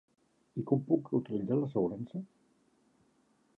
[0.61, 2.25] I com puc utilitzar l'assegurança?